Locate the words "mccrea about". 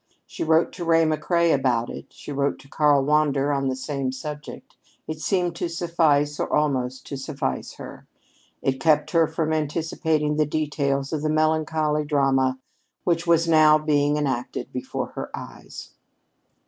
1.03-1.91